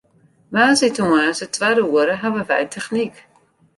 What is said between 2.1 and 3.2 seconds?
hawwe wy technyk.